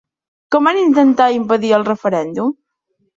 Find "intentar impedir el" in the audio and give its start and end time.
0.83-1.85